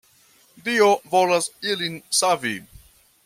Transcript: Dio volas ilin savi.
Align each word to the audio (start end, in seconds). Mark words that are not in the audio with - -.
Dio 0.69 0.87
volas 1.11 1.49
ilin 1.73 1.99
savi. 2.23 2.57